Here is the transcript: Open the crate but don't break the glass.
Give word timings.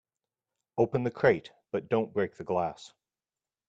Open 0.79 1.03
the 1.03 1.11
crate 1.11 1.51
but 1.69 1.87
don't 1.87 2.11
break 2.11 2.35
the 2.35 2.43
glass. 2.43 2.91